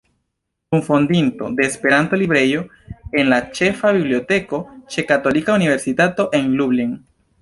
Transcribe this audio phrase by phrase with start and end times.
[0.71, 2.63] Kunfondinto de Esperanto Librejo
[3.19, 4.63] en la Ĉefa Biblioteko
[4.95, 6.99] ĉe Katolika Universitato en Lublin.